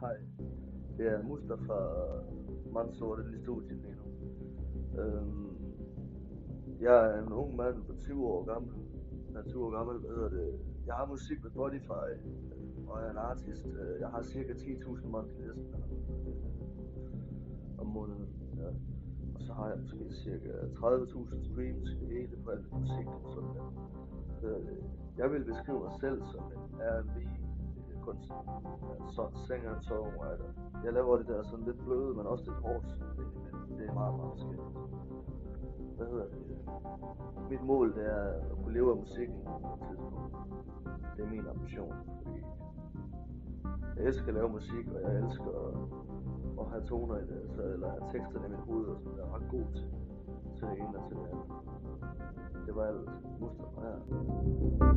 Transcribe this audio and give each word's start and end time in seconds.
Hej. 0.00 0.16
Det 0.98 1.06
er 1.06 1.22
Mustafa 1.22 1.78
Mansour, 2.72 3.16
der 3.16 3.24
er 3.24 3.32
i 3.34 3.42
studiet 3.42 3.80
lige 3.80 3.96
nu. 4.00 4.06
Øhm, 5.00 5.56
jeg 6.80 7.10
er 7.10 7.22
en 7.22 7.32
ung 7.32 7.56
mand 7.56 7.84
på 7.84 7.92
20 7.98 8.26
år 8.26 8.44
gammel. 8.44 8.72
Jeg 9.32 9.38
er 9.40 9.44
20 9.44 9.64
år 9.66 9.70
gammel, 9.70 9.98
hvad 9.98 10.10
hedder 10.10 10.28
det? 10.28 10.60
Jeg 10.86 10.94
har 10.94 11.06
musik 11.06 11.42
på 11.42 11.48
Spotify, 11.48 12.08
og 12.88 13.00
jeg 13.00 13.06
er 13.06 13.10
en 13.10 13.16
artist. 13.16 13.66
Øh, 13.66 14.00
jeg 14.00 14.08
har 14.08 14.22
cirka 14.22 14.52
10.000 14.52 15.06
monthly 15.08 15.42
listener 15.46 16.50
om 17.78 17.86
måneden. 17.86 18.28
Ja. 18.56 18.68
Og 19.34 19.40
så 19.40 19.52
har 19.52 19.68
jeg 19.68 19.78
måske 19.78 20.14
cirka 20.14 20.48
30.000 20.48 21.52
streams 21.52 21.90
i 21.90 22.06
hele 22.14 22.36
på 22.44 22.50
alt 22.50 22.72
musik. 22.72 23.06
Sådan 23.34 23.54
der. 23.54 23.66
Øh, 24.42 24.66
jeg 25.18 25.32
vil 25.32 25.44
beskrive 25.44 25.80
mig 25.80 25.92
selv 26.00 26.22
som 26.32 26.44
en 26.52 26.80
R&B 26.80 27.47
kunstner, 28.26 29.08
så 29.08 29.22
singer 29.46 29.70
og 29.74 29.82
songwriter. 29.82 30.48
Jeg 30.84 30.92
laver 30.92 31.16
det 31.16 31.26
der 31.26 31.42
sådan 31.42 31.64
lidt 31.64 31.84
bløde, 31.84 32.14
men 32.14 32.26
også 32.26 32.44
lidt 32.44 32.60
hårdt. 32.66 32.86
Det 33.78 33.88
er 33.88 33.94
meget, 33.94 34.14
meget 34.16 34.32
forskelligt. 34.32 34.68
Hvad 35.96 36.06
hedder 36.06 36.24
det? 36.24 36.38
Mit 37.50 37.62
mål 37.62 37.94
det 37.94 38.06
er 38.06 38.26
at 38.50 38.56
kunne 38.62 38.74
leve 38.74 38.90
af 38.90 38.96
musikken 38.96 39.36
på 39.44 39.68
et 39.74 39.88
tidspunkt. 39.88 40.36
Det 41.16 41.24
er 41.24 41.30
min 41.30 41.46
ambition. 41.46 41.94
Fordi 42.22 42.44
jeg 43.96 44.04
elsker 44.04 44.28
at 44.28 44.34
lave 44.34 44.48
musik, 44.48 44.86
og 44.94 45.00
jeg 45.02 45.18
elsker 45.22 45.50
at, 45.66 45.74
at 46.60 46.66
have 46.70 46.84
toner 46.86 47.16
i 47.16 47.20
det, 47.20 47.40
så, 47.54 47.62
eller 47.62 47.88
have 47.90 48.02
teksterne 48.12 48.46
i 48.46 48.50
mit 48.50 48.60
hoved, 48.60 48.86
og 48.86 49.00
sådan, 49.00 49.18
jeg 49.18 49.24
er 49.24 49.34
ret 49.34 49.48
god 49.50 49.64
til, 49.74 49.88
til 50.56 50.66
det 50.68 50.78
ene 50.78 50.98
og 50.98 51.08
til 51.08 51.16
det 51.16 51.26
andet. 51.32 51.48
Det 52.66 52.76
var 52.76 52.84
alt. 52.84 53.10
Mustafa 53.40 53.80
ja. 53.86 54.87